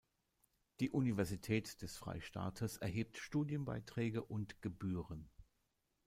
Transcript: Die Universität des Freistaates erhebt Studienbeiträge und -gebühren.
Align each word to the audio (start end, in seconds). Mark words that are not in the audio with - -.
Die 0.79 0.89
Universität 0.89 1.79
des 1.83 1.95
Freistaates 1.95 2.77
erhebt 2.77 3.19
Studienbeiträge 3.19 4.23
und 4.23 4.59
-gebühren. 4.59 5.29